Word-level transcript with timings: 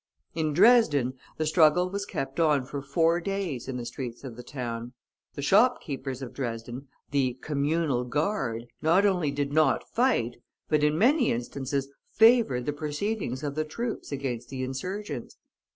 In 0.33 0.51
Dresden, 0.53 1.13
the 1.37 1.45
struggle 1.45 1.87
was 1.91 2.07
kept 2.07 2.39
on 2.39 2.65
for 2.65 2.81
four 2.81 3.21
days 3.21 3.67
in 3.67 3.77
the 3.77 3.85
streets 3.85 4.23
of 4.23 4.35
the 4.35 4.41
town. 4.41 4.93
The 5.35 5.43
shopkeepers 5.43 6.23
of 6.23 6.33
Dresden, 6.33 6.87
the 7.11 7.35
"communal 7.41 8.03
guard," 8.03 8.65
not 8.81 9.05
only 9.05 9.29
did 9.29 9.53
not 9.53 9.87
fight, 9.93 10.37
but 10.67 10.83
in 10.83 10.97
many 10.97 11.29
instances 11.31 11.87
favored 12.09 12.65
the 12.65 12.73
proceedings 12.73 13.43
of 13.43 13.53
the 13.53 13.63
troops 13.63 14.11
against 14.11 14.49
the 14.49 14.63
insurgents. 14.63 15.37